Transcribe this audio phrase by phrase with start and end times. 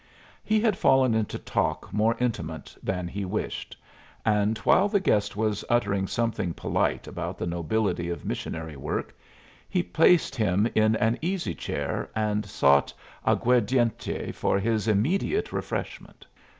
[0.43, 3.77] He had fallen into talk more intimate than he wished;
[4.25, 9.15] and while the guest was uttering something polite about the nobility of missionary work,
[9.69, 12.91] he placed him in an easy chair and sought
[13.27, 16.25] aguardiente for his immediate refreshment.